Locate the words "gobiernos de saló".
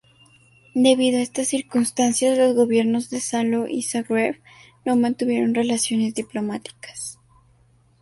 2.55-3.67